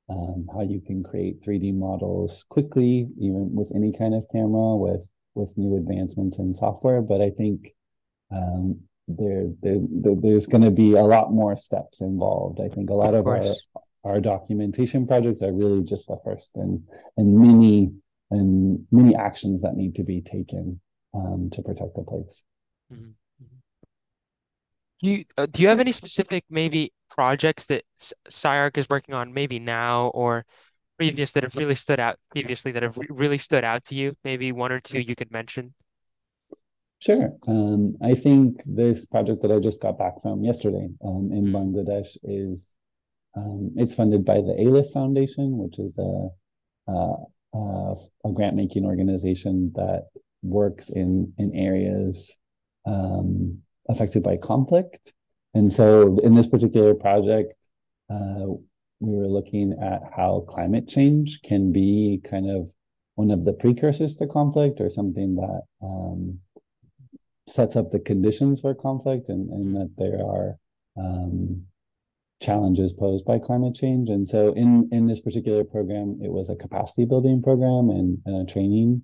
um, 0.10 0.48
how 0.54 0.62
you 0.62 0.82
can 0.82 1.04
create 1.04 1.42
3D 1.44 1.72
models 1.72 2.46
quickly, 2.50 3.10
even 3.20 3.54
with 3.54 3.72
any 3.76 3.92
kind 3.94 4.14
of 4.16 4.26
camera, 4.32 4.76
with 4.76 5.10
with 5.36 5.58
new 5.58 5.78
advancements 5.78 6.40
in 6.40 6.54
software. 6.54 7.02
But 7.02 7.22
I 7.22 7.30
think 7.32 7.74
um, 8.32 8.82
there, 9.08 9.50
there, 9.62 9.80
there's 9.82 10.48
going 10.48 10.64
to 10.64 10.72
be 10.72 10.94
a 10.94 11.04
lot 11.04 11.32
more 11.34 11.58
steps 11.58 12.02
involved. 12.02 12.60
I 12.62 12.70
think 12.70 12.90
a 12.90 12.94
lot 12.94 13.14
Of 13.14 13.16
of 13.16 13.28
our 13.28 13.44
our 14.04 14.20
documentation 14.22 15.08
projects 15.08 15.42
are 15.44 15.54
really 15.54 15.84
just 15.84 16.08
the 16.08 16.18
first 16.26 16.56
and 16.58 16.84
and 17.18 17.38
many 17.38 17.92
and 18.32 18.86
many 18.92 19.16
actions 19.16 19.62
that 19.62 19.76
need 19.76 19.96
to 19.96 20.04
be 20.04 20.22
taken 20.22 20.80
um, 21.14 21.50
to 21.54 21.62
protect 21.62 21.96
the 21.96 22.04
place. 22.04 22.44
Mhm. 22.90 23.16
Do 25.02 25.10
you 25.10 25.26
uh, 25.38 25.48
do 25.48 25.62
you 25.64 25.70
have 25.70 25.80
any 25.80 25.92
specific 25.92 26.46
maybe 26.50 26.94
projects 27.10 27.66
that 27.68 27.84
CyArk 28.30 28.78
is 28.78 28.88
working 28.90 29.16
on 29.16 29.34
maybe 29.34 29.60
now 29.60 30.08
or 30.14 30.46
previous 30.98 31.32
that 31.32 31.44
have 31.44 31.56
really 31.56 31.76
stood 31.76 32.00
out 32.00 32.20
previously 32.30 32.72
that 32.74 32.84
have 32.84 32.98
re 32.98 33.08
really 33.10 33.38
stood 33.38 33.64
out 33.64 33.84
to 33.86 33.96
you? 33.96 34.16
Maybe 34.24 34.52
one 34.52 34.72
or 34.72 34.80
two 34.80 35.00
you 35.00 35.16
could 35.16 35.32
mention. 35.32 35.74
Sure. 37.00 37.34
Um, 37.48 37.98
I 38.04 38.14
think 38.14 38.62
this 38.66 39.08
project 39.08 39.42
that 39.42 39.52
I 39.52 39.58
just 39.60 39.82
got 39.82 39.98
back 39.98 40.22
from 40.22 40.44
yesterday 40.44 40.88
um, 41.04 41.32
in 41.34 41.46
Mm, 41.46 41.52
Bangladesh 41.52 42.16
is 42.24 42.76
um, 43.36 43.72
it's 43.76 43.96
funded 43.96 44.24
by 44.24 44.36
the 44.36 44.56
ALIPH 44.60 44.92
Foundation, 44.94 45.58
which 45.58 45.80
is 45.80 45.98
a 45.98 46.30
a, 46.88 47.16
a, 47.54 47.96
a 48.26 48.32
grant 48.34 48.56
making 48.56 48.86
organization 48.86 49.72
that 49.76 50.10
works 50.44 50.90
in 50.90 51.34
in 51.40 51.56
areas 51.56 52.38
um, 52.86 53.64
affected 53.90 54.24
by 54.24 54.38
conflict. 54.38 55.14
And 55.54 55.72
so 55.72 56.20
in 56.24 56.36
this 56.36 56.48
particular 56.48 56.94
project, 56.94 57.54
uh, 58.10 58.46
we 59.00 59.16
were 59.16 59.28
looking 59.28 59.78
at 59.82 60.02
how 60.16 60.46
climate 60.48 60.88
change 60.88 61.42
can 61.44 61.72
be 61.72 62.22
kind 62.24 62.50
of 62.50 62.70
one 63.16 63.32
of 63.32 63.46
the 63.46 63.54
precursors 63.54 64.16
to 64.18 64.28
conflict 64.28 64.80
or 64.80 64.90
something 64.90 65.36
that 65.36 65.62
um, 65.82 66.40
sets 67.48 67.76
up 67.76 67.90
the 67.90 68.00
conditions 68.00 68.62
for 68.62 68.74
conflict 68.74 69.30
and, 69.30 69.50
and 69.50 69.76
that 69.76 69.92
there 69.98 70.26
are 70.26 70.58
um, 70.98 71.64
challenges 72.42 72.94
posed 72.94 73.26
by 73.26 73.40
climate 73.40 73.76
change. 73.76 74.10
And 74.10 74.28
so 74.28 74.54
in, 74.54 74.90
in 74.92 75.08
this 75.08 75.20
particular 75.20 75.64
program, 75.64 76.20
it 76.24 76.32
was 76.32 76.50
a 76.50 76.56
capacity 76.56 77.06
building 77.06 77.42
program 77.42 77.90
and, 77.90 78.20
and 78.26 78.48
a 78.48 78.52
training 78.52 79.04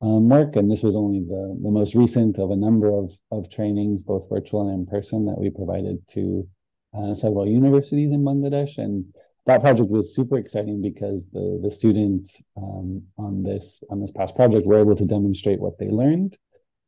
um, 0.00 0.28
work. 0.28 0.56
And 0.56 0.70
this 0.70 0.82
was 0.82 0.96
only 0.96 1.20
the, 1.20 1.58
the 1.62 1.70
most 1.70 1.94
recent 1.94 2.38
of 2.38 2.50
a 2.50 2.56
number 2.56 2.88
of, 2.88 3.12
of 3.30 3.50
trainings, 3.50 4.02
both 4.02 4.28
virtual 4.28 4.68
and 4.68 4.80
in 4.80 4.86
person, 4.86 5.26
that 5.26 5.38
we 5.38 5.50
provided 5.50 6.06
to 6.08 6.48
uh, 6.96 7.14
several 7.14 7.46
universities 7.46 8.12
in 8.12 8.22
Bangladesh. 8.22 8.78
And 8.78 9.12
that 9.46 9.60
project 9.60 9.90
was 9.90 10.14
super 10.14 10.36
exciting 10.36 10.82
because 10.82 11.26
the, 11.30 11.58
the 11.62 11.70
students 11.70 12.42
um, 12.56 13.02
on 13.16 13.42
this 13.42 13.82
on 13.90 14.00
this 14.00 14.10
past 14.10 14.36
project 14.36 14.66
were 14.66 14.80
able 14.80 14.96
to 14.96 15.06
demonstrate 15.06 15.58
what 15.58 15.78
they 15.78 15.88
learned 15.88 16.36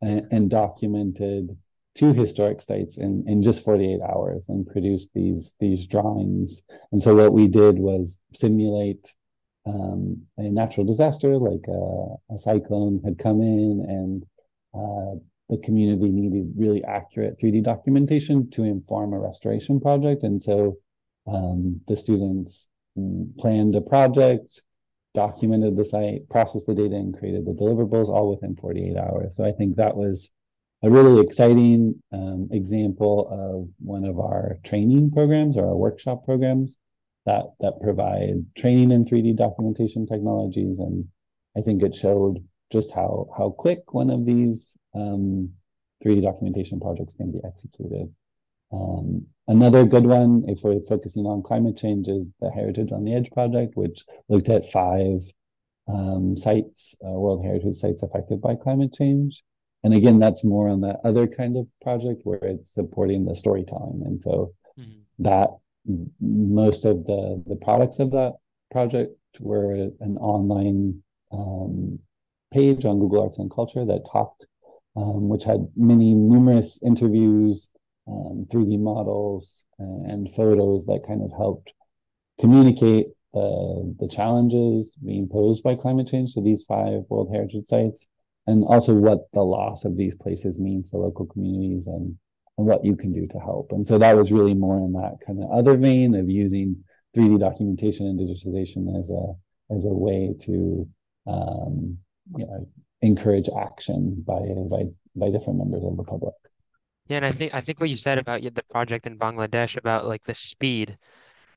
and, 0.03 0.27
and 0.31 0.51
documented 0.51 1.57
two 1.95 2.13
historic 2.13 2.61
sites 2.61 2.99
in, 2.99 3.25
in 3.27 3.43
just 3.43 3.65
48 3.65 4.03
hours 4.03 4.49
and 4.49 4.67
produced 4.67 5.11
these 5.15 5.57
these 5.59 5.87
drawings. 5.87 6.63
And 6.93 7.03
so 7.03 7.15
what 7.15 7.33
we 7.33 7.49
did 7.49 7.79
was 7.79 8.21
simulate 8.35 9.15
um, 9.67 10.23
a 10.39 10.43
natural 10.43 10.87
disaster 10.87 11.37
like 11.37 11.67
a, 11.69 12.35
a, 12.35 12.39
cyclone 12.39 13.01
had 13.05 13.19
come 13.19 13.41
in 13.43 13.85
and 13.87 14.25
uh, 14.75 15.19
the 15.51 15.59
community 15.63 16.09
needed 16.09 16.53
really 16.57 16.83
accurate 16.85 17.39
3D 17.39 17.63
documentation 17.65 18.51
to 18.51 18.63
inform 18.63 19.13
a 19.13 19.19
restoration 19.19 19.81
project. 19.81 20.23
And 20.23 20.41
so 20.41 20.79
um, 21.27 21.81
the 21.89 21.97
students 21.97 22.69
planned 23.39 23.75
a 23.75 23.81
project, 23.81 24.63
documented 25.15 25.77
the 25.77 25.85
site, 25.85 26.29
processed 26.29 26.67
the 26.67 26.75
data, 26.75 26.95
and 26.95 27.17
created 27.17 27.45
the 27.45 27.53
deliverables 27.53 28.09
all 28.09 28.31
within 28.31 28.57
48 28.57 28.97
hours. 28.97 29.37
So 29.37 29.45
I 29.45 29.53
think 29.53 29.77
that 29.77 29.97
was 29.97 30.33
a 30.83 30.91
really 30.91 31.21
exciting 31.21 32.03
um, 32.13 32.49
example 32.53 33.29
of 33.31 33.69
one 33.85 34.05
of 34.05 34.19
our 34.19 34.59
training 34.65 35.11
programs 35.11 35.57
or 35.57 35.67
our 35.67 35.77
workshop 35.77 36.25
programs 36.25 36.79
that 37.31 37.45
that 37.61 37.81
provide 37.81 38.45
training 38.57 38.91
in 38.91 39.05
3D 39.05 39.37
documentation 39.37 40.07
technologies. 40.07 40.79
And 40.81 41.07
I 41.57 41.61
think 41.61 41.83
it 41.83 41.95
showed 41.95 42.45
just 42.73 42.93
how 42.93 43.29
how 43.37 43.51
quick 43.51 43.95
one 43.95 44.11
of 44.11 44.25
these 44.25 44.77
um, 44.95 45.51
3D 46.05 46.23
documentation 46.23 46.81
projects 46.81 47.15
can 47.15 47.31
be 47.31 47.41
executed. 47.45 48.13
Um, 48.73 49.27
another 49.49 49.85
good 49.85 50.07
one, 50.07 50.45
if 50.49 50.63
we're 50.63 50.81
focusing 50.81 51.27
on 51.27 51.43
climate 51.43 51.77
change, 51.77 52.09
is 52.09 52.31
the 52.41 52.51
Heritage 52.51 52.93
on 52.93 53.05
the 53.05 53.15
Edge 53.15 53.31
project, 53.31 53.77
which 53.77 54.05
looked 54.29 54.49
at 54.49 54.71
five 54.71 55.21
um, 55.89 56.37
sites, 56.37 56.95
uh, 57.05 57.11
World 57.11 57.45
Heritage 57.45 57.77
sites 57.77 58.03
affected 58.03 58.41
by 58.41 58.55
climate 58.55 58.93
change. 58.93 59.43
And 59.83 59.95
again, 59.95 60.19
that's 60.19 60.45
more 60.45 60.69
on 60.69 60.83
that 60.83 61.01
other 61.05 61.27
kind 61.27 61.57
of 61.57 61.67
project 61.83 62.21
where 62.25 62.45
it's 62.45 62.75
supporting 62.75 63.25
the 63.25 63.35
storytelling. 63.35 64.03
And 64.05 64.21
so 64.21 64.53
mm, 64.79 65.01
that 65.21 65.51
most 66.21 66.85
of 66.85 67.05
the 67.05 67.43
the 67.47 67.57
products 67.57 67.99
of 67.99 68.11
that 68.11 68.35
project 68.71 69.17
were 69.41 69.73
an 69.73 70.17
online 70.19 71.03
um, 71.33 71.99
page 72.53 72.85
on 72.85 72.99
Google 72.99 73.23
Arts 73.23 73.39
and 73.39 73.51
Culture 73.51 73.85
that 73.85 74.07
talked, 74.11 74.47
um, 74.97 75.29
which 75.29 75.45
had 75.45 75.69
many 75.77 76.15
numerous 76.15 76.83
interviews, 76.83 77.71
um, 78.07 78.47
3D 78.53 78.79
models, 78.79 79.65
and 79.79 80.31
photos 80.33 80.85
that 80.87 81.05
kind 81.07 81.23
of 81.23 81.33
helped 81.33 81.73
communicate 82.39 83.09
the 83.33 83.95
the 84.01 84.09
challenges 84.09 84.97
being 85.05 85.29
posed 85.29 85.63
by 85.63 85.75
climate 85.75 86.09
change 86.09 86.35
to 86.35 86.43
these 86.43 86.65
five 86.65 87.03
World 87.09 87.31
Heritage 87.33 87.65
sites, 87.65 88.09
and 88.47 88.65
also 88.65 88.95
what 88.95 89.31
the 89.33 89.43
loss 89.43 89.85
of 89.85 89.97
these 89.97 90.15
places 90.17 90.59
means 90.59 90.91
to 90.91 90.97
local 90.97 91.27
communities 91.27 91.87
and 91.87 92.17
and 92.61 92.69
what 92.69 92.85
you 92.85 92.95
can 92.95 93.13
do 93.13 93.27
to 93.27 93.39
help. 93.39 93.73
And 93.73 93.87
so 93.87 93.99
that 93.99 94.17
was 94.17 94.31
really 94.31 94.55
more 94.55 94.77
in 94.77 94.93
that 94.93 95.17
kind 95.27 95.43
of 95.43 95.51
other 95.51 95.77
vein 95.77 96.15
of 96.15 96.29
using 96.29 96.85
3D 97.17 97.41
documentation 97.41 98.07
and 98.07 98.21
digitization 98.21 98.99
as 98.99 99.11
a 99.11 99.35
as 99.75 99.85
a 99.87 99.89
way 99.89 100.35
to 100.41 100.89
um, 101.27 101.99
you 102.37 102.47
know, 102.47 102.69
encourage 103.03 103.49
action 103.59 104.23
by 104.27 104.41
by 104.69 104.85
by 105.17 105.31
different 105.31 105.59
members 105.59 105.85
of 105.85 105.97
the 105.97 106.05
public. 106.05 106.35
Yeah, 107.09 107.17
and 107.19 107.27
I 107.27 107.33
think 107.33 107.55
I 107.55 107.61
think 107.61 107.81
what 107.81 107.91
you 107.91 107.97
said 107.97 108.19
about 108.19 108.43
the 108.43 108.63
project 108.71 109.07
in 109.07 109.19
Bangladesh 109.19 109.77
about 109.77 110.07
like 110.07 110.25
the 110.25 110.35
speed, 110.35 110.99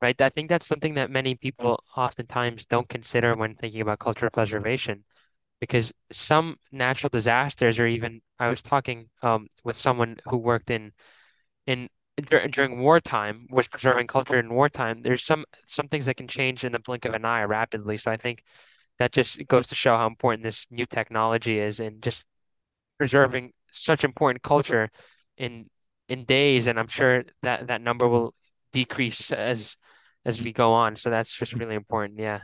right? 0.02 0.20
I 0.20 0.30
think 0.30 0.50
that's 0.50 0.66
something 0.66 0.96
that 0.96 1.12
many 1.12 1.36
people 1.36 1.84
oftentimes 1.98 2.66
don't 2.66 2.88
consider 2.88 3.36
when 3.36 3.56
thinking 3.56 3.82
about 3.82 4.00
cultural 4.00 4.32
preservation, 4.32 5.04
because 5.64 5.94
some 6.12 6.58
natural 6.74 7.10
disasters, 7.10 7.80
or 7.80 7.88
even 7.88 8.22
I 8.38 8.50
was 8.50 8.62
talking 8.62 9.10
um, 9.22 9.48
with 9.64 9.78
someone 9.78 10.18
who 10.30 10.38
worked 10.38 10.70
in 10.70 10.92
in 11.68 11.90
dur 12.30 12.48
during 12.48 12.80
wartime, 12.82 13.48
was 13.52 13.68
preserving 13.68 14.08
culture 14.08 14.40
in 14.40 14.54
wartime. 14.54 15.02
There's 15.04 15.24
some 15.26 15.46
some 15.68 15.88
things 15.88 16.06
that 16.08 16.18
can 16.18 16.28
change 16.28 16.66
in 16.66 16.74
the 16.74 16.80
blink 16.80 17.06
of 17.06 17.14
an 17.14 17.26
eye 17.26 17.44
rapidly. 17.44 17.98
So 17.98 18.12
I 18.12 18.18
think 18.18 18.44
that 19.00 19.14
just 19.14 19.48
goes 19.48 19.68
to 19.70 19.76
show 19.76 19.98
how 19.98 20.08
important 20.08 20.44
this 20.44 20.68
new 20.72 20.86
technology 20.86 21.60
is 21.60 21.80
in 21.80 22.02
just 22.02 22.28
preserving 22.98 23.54
such 23.72 24.04
important 24.04 24.44
culture 24.44 24.90
in 25.38 25.70
in 26.10 26.26
days, 26.26 26.68
and 26.68 26.80
I'm 26.80 26.88
sure 26.88 27.24
that 27.44 27.68
that 27.68 27.82
number 27.82 28.08
will 28.08 28.34
decrease 28.74 29.32
as 29.32 29.78
as 30.26 30.42
we 30.42 30.54
go 30.54 30.74
on. 30.74 30.96
So 30.96 31.10
that's 31.10 31.36
just 31.38 31.54
really 31.54 31.76
important. 31.76 32.20
Yeah. 32.20 32.42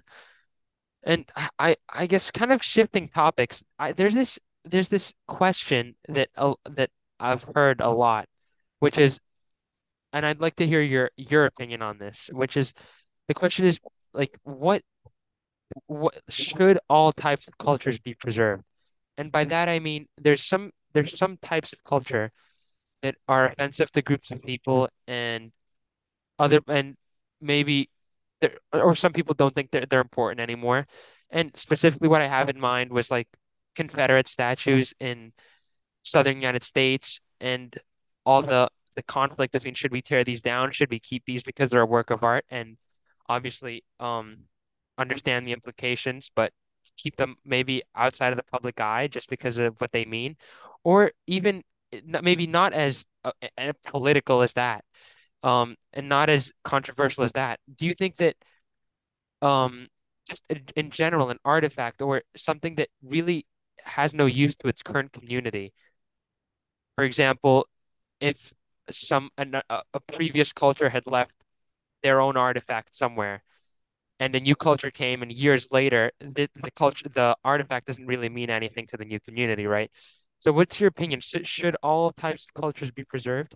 And 1.04 1.26
I 1.58 1.78
I 1.90 2.08
guess 2.08 2.32
kind 2.32 2.52
of 2.52 2.64
shifting 2.64 3.10
topics, 3.10 3.64
I, 3.80 3.94
there's 3.94 4.16
this 4.16 4.40
there's 4.66 4.90
this 4.90 5.14
question 5.28 5.96
that 6.10 6.30
uh, 6.36 6.56
that 6.70 6.92
I've 7.20 7.44
heard 7.56 7.82
a 7.82 7.90
lot, 7.90 8.28
which 8.80 8.98
is, 8.98 9.20
and 10.14 10.26
I'd 10.26 10.42
like 10.42 10.56
to 10.58 10.68
hear 10.68 10.82
your 10.82 11.12
your 11.18 11.46
opinion 11.46 11.82
on 11.82 11.98
this, 12.00 12.30
which 12.34 12.58
is 12.58 12.74
the 13.28 13.34
question 13.34 13.66
is 13.66 13.80
like 14.14 14.38
what 14.44 14.84
what 15.88 16.16
should 16.30 16.80
all 16.90 17.12
types 17.12 17.48
of 17.48 17.58
cultures 17.58 18.00
be 18.00 18.14
preserved? 18.14 18.64
And 19.18 19.32
by 19.32 19.46
that 19.46 19.70
I 19.70 19.80
mean 19.80 20.08
there's 20.18 20.44
some 20.44 20.72
there's 20.94 21.18
some 21.18 21.38
types 21.38 21.74
of 21.74 21.84
culture 21.84 22.32
that 23.04 23.16
are 23.28 23.48
offensive 23.48 23.92
to 23.94 24.02
groups 24.02 24.32
of 24.32 24.42
people 24.44 24.90
and 25.08 25.52
other 26.40 26.62
and 26.68 26.98
maybe 27.42 27.90
or 28.74 28.96
some 28.96 29.14
people 29.14 29.36
don't 29.36 29.54
think 29.54 29.72
they're 29.72 29.86
they're 29.86 30.02
important 30.02 30.40
anymore. 30.40 30.86
And 31.30 31.56
specifically 31.56 32.08
what 32.08 32.22
I 32.22 32.28
have 32.28 32.50
in 32.50 32.60
mind 32.60 32.92
was 32.92 33.12
like 33.12 33.28
Confederate 33.76 34.28
statues 34.28 34.94
in 35.00 35.34
southern 36.04 36.36
United 36.36 36.64
States 36.64 37.20
and 37.40 37.76
all 38.26 38.42
the 38.42 38.70
the 38.96 39.04
conflict 39.04 39.54
between 39.54 39.74
should 39.74 39.92
we 39.92 40.02
tear 40.02 40.24
these 40.24 40.42
down, 40.42 40.72
should 40.72 40.90
we 40.90 41.00
keep 41.00 41.24
these 41.26 41.44
because 41.44 41.72
they're 41.72 41.82
a 41.82 41.86
work 41.86 42.10
of 42.10 42.24
art 42.24 42.46
and 42.50 42.78
obviously 43.28 43.84
um 44.00 44.38
understand 44.98 45.48
the 45.48 45.54
implications, 45.54 46.30
but 46.36 46.52
keep 46.98 47.16
them 47.16 47.36
maybe 47.46 47.82
outside 47.96 48.34
of 48.34 48.38
the 48.38 48.44
public 48.44 48.80
eye 48.82 49.08
just 49.08 49.30
because 49.30 49.58
of 49.58 49.80
what 49.80 49.92
they 49.92 50.06
mean, 50.06 50.36
or 50.84 51.12
even 51.28 51.64
maybe 52.22 52.48
not 52.48 52.74
as 52.74 53.06
uh, 53.24 53.32
political 53.86 54.42
as 54.42 54.54
that, 54.54 54.84
um, 55.44 55.76
and 55.94 56.10
not 56.10 56.30
as 56.30 56.52
controversial 56.64 57.24
as 57.24 57.34
that. 57.34 57.60
Do 57.74 57.86
you 57.86 57.94
think 57.94 58.18
that 58.18 58.36
um, 59.42 59.88
just 60.28 60.44
in 60.76 60.90
general, 60.92 61.30
an 61.30 61.40
artifact 61.46 62.02
or 62.02 62.24
something 62.36 62.76
that 62.76 62.90
really 63.04 63.46
has 63.84 64.14
no 64.14 64.26
use 64.26 64.56
to 64.58 64.68
its 64.68 64.82
current 64.82 65.12
community, 65.14 65.74
for 66.96 67.04
example? 67.04 67.68
if 68.20 68.54
some 68.92 69.30
a, 69.38 69.64
a 69.94 70.00
previous 70.00 70.52
culture 70.54 70.90
had 70.90 71.06
left 71.08 71.34
their 72.04 72.22
own 72.22 72.38
artifact 72.38 72.96
somewhere 72.96 73.44
and 74.20 74.36
a 74.36 74.40
new 74.40 74.56
culture 74.56 74.92
came 74.92 75.22
and 75.22 75.32
years 75.32 75.72
later 75.72 76.12
the, 76.20 76.50
the 76.62 76.72
culture 76.72 77.08
the 77.10 77.36
artifact 77.44 77.88
doesn't 77.88 78.08
really 78.08 78.30
mean 78.30 78.50
anything 78.50 78.88
to 78.88 78.98
the 78.98 79.06
new 79.06 79.20
community 79.20 79.66
right 79.68 79.92
so 80.40 80.52
what's 80.52 80.80
your 80.80 80.88
opinion 80.88 81.20
should, 81.20 81.46
should 81.46 81.76
all 81.84 82.12
types 82.14 82.46
of 82.46 82.62
cultures 82.62 82.92
be 82.92 83.04
preserved 83.04 83.56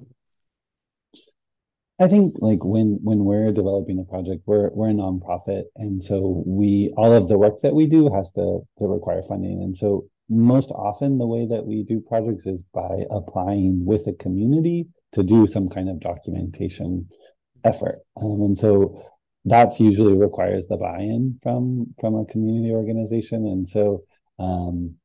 I 2.00 2.08
think 2.08 2.36
like 2.40 2.64
when 2.64 3.00
when 3.04 3.24
we're 3.24 3.52
developing 3.52 4.00
a 4.00 4.04
project, 4.04 4.42
we're 4.46 4.70
we're 4.72 4.90
a 4.90 4.94
nonprofit, 4.94 5.66
and 5.76 6.04
so 6.04 6.44
we 6.46 6.92
all 6.98 7.14
of 7.14 7.28
the 7.28 7.38
work 7.38 7.62
that 7.62 7.76
we 7.76 7.88
do 7.88 8.12
has 8.12 8.32
to 8.34 8.62
to 8.80 8.88
require 8.88 9.22
funding. 9.28 9.62
And 9.62 9.76
so 9.76 10.08
most 10.30 10.72
often 10.72 11.18
the 11.18 11.28
way 11.28 11.46
that 11.46 11.66
we 11.66 11.84
do 11.84 12.00
projects 12.00 12.46
is 12.48 12.64
by 12.74 13.04
applying 13.12 13.86
with 13.86 14.08
a 14.08 14.14
community 14.14 14.88
to 15.14 15.22
do 15.22 15.46
some 15.46 15.70
kind 15.70 15.90
of 15.90 16.00
documentation 16.00 17.08
effort. 17.64 18.00
Um, 18.20 18.42
and 18.42 18.58
so 18.58 19.04
that's 19.46 19.80
usually 19.80 20.14
requires 20.14 20.66
the 20.68 20.78
buy-in 20.78 21.40
from 21.44 21.94
from 22.00 22.16
a 22.16 22.26
community 22.26 22.72
organization. 22.72 23.46
And 23.46 23.68
so 23.68 24.04
um, 24.40 24.96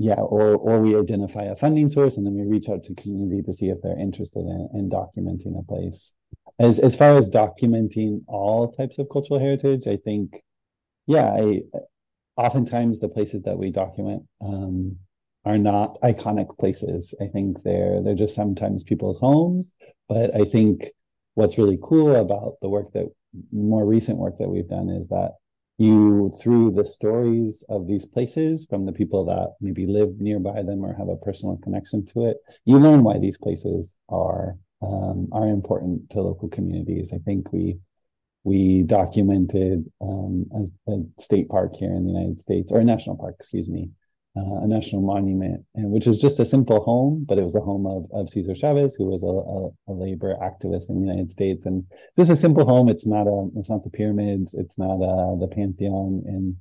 yeah, 0.00 0.14
or 0.18 0.56
or 0.56 0.80
we 0.80 0.96
identify 0.96 1.42
a 1.42 1.54
funding 1.54 1.90
source 1.90 2.16
and 2.16 2.24
then 2.26 2.34
we 2.34 2.46
reach 2.46 2.70
out 2.70 2.84
to 2.84 2.94
community 2.94 3.42
to 3.42 3.52
see 3.52 3.68
if 3.68 3.82
they're 3.82 4.00
interested 4.00 4.40
in, 4.40 4.68
in 4.72 4.88
documenting 4.88 5.58
a 5.58 5.62
place. 5.62 6.14
As 6.58 6.78
as 6.78 6.96
far 6.96 7.18
as 7.18 7.28
documenting 7.28 8.22
all 8.26 8.72
types 8.72 8.96
of 8.98 9.10
cultural 9.12 9.38
heritage, 9.38 9.86
I 9.86 9.98
think, 9.98 10.42
yeah, 11.06 11.26
I 11.26 11.64
oftentimes 12.38 12.98
the 12.98 13.10
places 13.10 13.42
that 13.42 13.58
we 13.58 13.72
document 13.72 14.22
um, 14.40 14.96
are 15.44 15.58
not 15.58 16.00
iconic 16.00 16.56
places. 16.58 17.14
I 17.20 17.26
think 17.26 17.62
they're 17.62 18.02
they're 18.02 18.14
just 18.14 18.34
sometimes 18.34 18.84
people's 18.84 19.20
homes. 19.20 19.74
But 20.08 20.34
I 20.34 20.46
think 20.46 20.92
what's 21.34 21.58
really 21.58 21.78
cool 21.82 22.16
about 22.16 22.54
the 22.62 22.70
work 22.70 22.90
that 22.94 23.08
more 23.52 23.84
recent 23.84 24.16
work 24.16 24.38
that 24.38 24.48
we've 24.48 24.66
done 24.66 24.88
is 24.88 25.08
that 25.08 25.32
you 25.80 26.30
through 26.40 26.70
the 26.70 26.84
stories 26.84 27.64
of 27.68 27.86
these 27.86 28.06
places 28.06 28.66
from 28.68 28.84
the 28.84 28.92
people 28.92 29.24
that 29.24 29.54
maybe 29.60 29.86
live 29.86 30.20
nearby 30.20 30.62
them 30.62 30.84
or 30.84 30.94
have 30.94 31.08
a 31.08 31.16
personal 31.16 31.56
connection 31.62 32.04
to 32.06 32.26
it 32.26 32.36
you 32.64 32.78
learn 32.78 33.02
why 33.02 33.18
these 33.18 33.38
places 33.38 33.96
are 34.08 34.56
um, 34.82 35.28
are 35.32 35.48
important 35.48 36.08
to 36.10 36.22
local 36.22 36.48
communities. 36.48 37.12
I 37.12 37.18
think 37.18 37.52
we 37.52 37.78
we 38.42 38.82
documented 38.82 39.84
um, 40.00 40.46
a, 40.54 40.92
a, 40.92 41.02
state 41.18 41.48
park 41.50 41.76
here 41.76 41.92
in 41.92 42.06
the 42.06 42.12
united 42.12 42.38
states 42.38 42.72
or 42.72 42.80
a 42.80 42.84
national 42.84 43.16
park 43.16 43.36
excuse 43.38 43.68
me 43.68 43.90
uh, 44.36 44.62
a 44.62 44.66
national 44.66 45.02
monument, 45.02 45.64
and 45.74 45.90
which 45.90 46.06
is 46.06 46.18
just 46.18 46.38
a 46.38 46.44
simple 46.44 46.80
home, 46.80 47.24
but 47.28 47.38
it 47.38 47.42
was 47.42 47.52
the 47.52 47.60
home 47.60 47.86
of, 47.86 48.06
of 48.12 48.28
Cesar 48.28 48.54
Chavez, 48.54 48.94
who 48.94 49.06
was 49.06 49.22
a, 49.22 49.26
a, 49.26 49.92
a 49.92 49.94
labor 49.94 50.36
activist 50.40 50.88
in 50.88 50.96
the 50.96 51.06
United 51.06 51.30
States. 51.30 51.66
And 51.66 51.84
just 52.16 52.30
a 52.30 52.36
simple 52.36 52.64
home. 52.64 52.88
It's 52.88 53.06
not 53.06 53.26
a 53.26 53.48
it's 53.56 53.70
not 53.70 53.82
the 53.82 53.90
pyramids. 53.90 54.54
It's 54.54 54.78
not 54.78 55.02
uh, 55.02 55.36
the 55.36 55.48
Pantheon, 55.52 56.22
and 56.26 56.56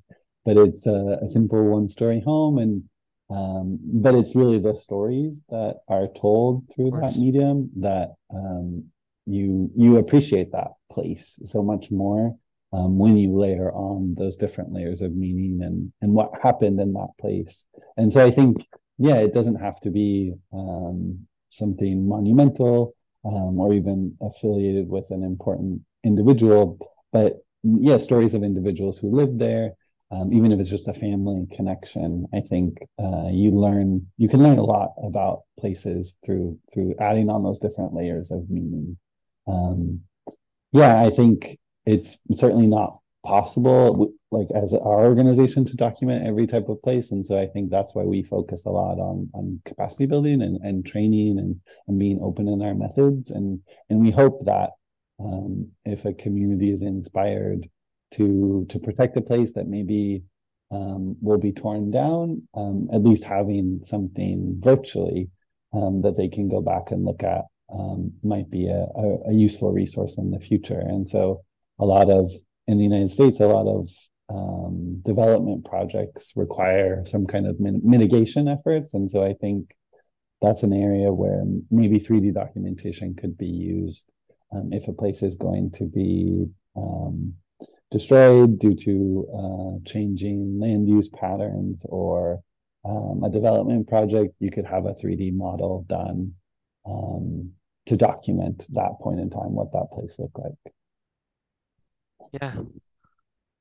but 0.45 0.57
it's 0.57 0.87
a, 0.87 1.19
a 1.21 1.27
simple 1.27 1.63
one 1.63 1.87
story 1.87 2.21
home. 2.25 2.57
And 2.57 2.83
um, 3.29 3.77
but 3.83 4.15
it's 4.15 4.35
really 4.35 4.59
the 4.59 4.73
stories 4.73 5.43
that 5.49 5.81
are 5.87 6.07
told 6.07 6.63
through 6.75 6.91
that 7.01 7.15
medium 7.17 7.69
that 7.77 8.15
um, 8.33 8.85
you 9.27 9.69
you 9.75 9.97
appreciate 9.97 10.51
that 10.53 10.71
place 10.91 11.39
so 11.45 11.61
much 11.61 11.91
more 11.91 12.35
um, 12.71 12.97
when 12.97 13.17
you 13.17 13.37
layer 13.37 13.71
on 13.71 14.15
those 14.17 14.35
different 14.35 14.71
layers 14.73 15.01
of 15.01 15.15
meaning 15.15 15.61
and 15.63 15.91
and 16.01 16.13
what 16.13 16.31
happened 16.41 16.79
in 16.79 16.93
that 16.93 17.09
place. 17.19 17.65
And 17.97 18.11
so 18.11 18.23
I 18.23 18.31
think, 18.31 18.67
yeah, 18.97 19.15
it 19.15 19.33
doesn't 19.33 19.55
have 19.55 19.79
to 19.81 19.89
be 19.89 20.33
um, 20.53 21.27
something 21.49 22.07
monumental 22.07 22.93
um, 23.25 23.59
or 23.59 23.73
even 23.73 24.15
affiliated 24.21 24.87
with 24.87 25.05
an 25.09 25.23
important 25.23 25.81
individual, 26.03 26.77
but 27.11 27.37
yeah, 27.63 27.97
stories 27.97 28.33
of 28.33 28.43
individuals 28.43 28.97
who 28.97 29.15
lived 29.15 29.39
there. 29.39 29.73
Um, 30.11 30.33
even 30.33 30.51
if 30.51 30.59
it's 30.59 30.69
just 30.69 30.87
a 30.87 30.93
family 30.93 31.45
connection, 31.51 32.25
I 32.33 32.39
think 32.39 32.79
uh, 32.97 33.27
you 33.31 33.51
learn 33.51 34.07
you 34.17 34.27
can 34.27 34.41
learn 34.41 34.57
a 34.57 34.63
lot 34.63 34.93
about 35.03 35.41
places 35.59 36.17
through 36.25 36.57
through 36.73 36.95
adding 36.99 37.29
on 37.29 37.43
those 37.43 37.59
different 37.59 37.93
layers 37.93 38.31
of 38.31 38.49
meaning. 38.49 38.97
Um, 39.45 40.01
yeah, 40.71 40.99
I 40.99 41.11
think 41.11 41.59
it's 41.89 42.17
certainly 42.33 42.67
not 42.67 42.99
possible 43.25 44.13
like 44.31 44.47
as 44.55 44.73
our 44.73 45.05
organization 45.05 45.65
to 45.65 45.75
document 45.75 46.25
every 46.25 46.47
type 46.47 46.69
of 46.69 46.81
place. 46.81 47.11
And 47.11 47.25
so 47.25 47.37
i 47.37 47.47
think 47.47 47.69
that's 47.69 47.93
why 47.95 48.03
we 48.03 48.23
focus 48.23 48.65
a 48.65 48.69
lot 48.69 48.97
on 48.99 49.29
on 49.33 49.61
capacity 49.65 50.05
building 50.05 50.41
and, 50.41 50.57
and 50.67 50.85
training 50.85 51.39
and 51.39 51.59
and 51.87 51.99
being 51.99 52.19
open 52.21 52.47
in 52.47 52.61
our 52.61 52.75
methods. 52.75 53.31
And 53.31 53.61
and 53.89 53.99
we 53.99 54.11
hope 54.11 54.45
that 54.45 54.71
um, 55.19 55.71
if 55.83 56.05
a 56.05 56.13
community 56.13 56.71
is 56.71 56.83
inspired 56.83 57.67
to 58.15 58.65
to 58.69 58.79
protect 58.79 59.17
a 59.17 59.21
place 59.21 59.53
that 59.53 59.67
maybe 59.67 60.23
um, 60.71 61.17
will 61.21 61.39
be 61.39 61.51
torn 61.51 61.89
down 61.89 62.43
um, 62.53 62.87
at 62.93 63.03
least 63.03 63.23
having 63.23 63.81
something 63.83 64.59
virtually 64.59 65.29
um, 65.73 66.01
that 66.03 66.15
they 66.17 66.29
can 66.29 66.47
go 66.47 66.61
back 66.61 66.91
and 66.91 67.03
look 67.03 67.23
at 67.23 67.45
um, 67.73 68.13
might 68.23 68.49
be 68.49 68.67
a, 68.67 68.85
a, 69.03 69.29
a 69.31 69.33
useful 69.33 69.71
resource 69.71 70.17
in 70.17 70.31
the 70.31 70.39
future. 70.39 70.79
And 70.79 71.07
so 71.07 71.43
a 71.79 71.85
lot 71.85 72.09
of 72.09 72.31
in 72.67 72.77
the 72.77 72.83
United 72.83 73.11
States, 73.11 73.39
a 73.39 73.47
lot 73.47 73.67
of 73.67 73.89
um, 74.29 75.01
development 75.03 75.65
projects 75.65 76.33
require 76.35 77.03
some 77.05 77.25
kind 77.25 77.47
of 77.47 77.59
min- 77.59 77.81
mitigation 77.83 78.47
efforts, 78.47 78.93
and 78.93 79.09
so 79.09 79.23
I 79.23 79.33
think 79.33 79.75
that's 80.41 80.63
an 80.63 80.73
area 80.73 81.11
where 81.11 81.43
maybe 81.71 81.99
3D 81.99 82.33
documentation 82.33 83.15
could 83.15 83.37
be 83.37 83.47
used 83.47 84.09
um, 84.53 84.69
if 84.71 84.87
a 84.87 84.93
place 84.93 85.21
is 85.23 85.35
going 85.35 85.71
to 85.71 85.85
be 85.85 86.45
um, 86.75 87.33
destroyed 87.91 88.59
due 88.59 88.75
to 88.75 89.27
uh, 89.35 89.89
changing 89.89 90.59
land 90.59 90.87
use 90.87 91.09
patterns 91.09 91.85
or 91.89 92.41
um, 92.85 93.23
a 93.23 93.29
development 93.29 93.87
project. 93.87 94.35
You 94.39 94.51
could 94.51 94.65
have 94.65 94.85
a 94.85 94.93
3D 94.93 95.33
model 95.35 95.85
done 95.89 96.33
um, 96.85 97.51
to 97.87 97.97
document 97.97 98.65
that 98.73 98.99
point 99.01 99.19
in 99.19 99.29
time, 99.29 99.53
what 99.53 99.73
that 99.73 99.91
place 99.91 100.17
looked 100.19 100.39
like. 100.39 100.73
Yeah. 102.31 102.55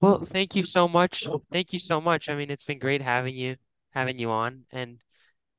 Well, 0.01 0.25
thank 0.25 0.55
you 0.55 0.65
so 0.65 0.87
much. 0.87 1.27
Thank 1.51 1.73
you 1.73 1.81
so 1.81 2.01
much. 2.01 2.29
I 2.29 2.35
mean, 2.35 2.51
it's 2.51 2.65
been 2.65 2.79
great 2.79 3.03
having 3.03 3.35
you 3.35 3.57
having 3.91 4.19
you 4.19 4.31
on 4.31 4.65
and 4.71 5.03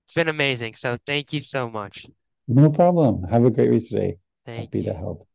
it's 0.05 0.13
been 0.13 0.29
amazing. 0.29 0.75
So 0.75 0.97
thank 1.05 1.33
you 1.33 1.43
so 1.43 1.69
much. 1.69 2.05
No 2.47 2.69
problem. 2.69 3.23
Have 3.23 3.45
a 3.45 3.51
great 3.51 3.69
rest 3.69 3.91
of 3.91 3.99
the 3.99 4.07
day. 4.07 4.17
Thank 4.45 4.73
Happy 4.73 4.79
you. 4.79 4.85
to 4.85 4.93
help. 4.93 5.27